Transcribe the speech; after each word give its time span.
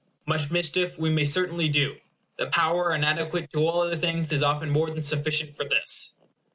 Much 0.25 0.49
mischief 0.49 0.97
we 0.97 1.11
may 1.11 1.25
certainly 1.25 1.69
do. 1.69 1.95
The 2.39 2.47
power 2.47 2.91
inadequate 2.95 3.51
to 3.51 3.59
all 3.67 3.81
other 3.81 3.95
things 3.95 4.31
is 4.31 4.41
often 4.41 4.71
more 4.71 4.89
than 4.89 5.03
sufficient 5.03 5.55
for 5.55 5.63
this. 5.63 6.15